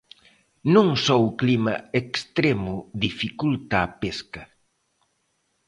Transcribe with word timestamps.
Non 0.73 0.87
só 1.05 1.17
o 1.27 1.35
clima 1.41 1.75
extremo 2.01 2.75
dificulta 3.05 3.75
a 3.81 3.89
pesca. 4.01 4.43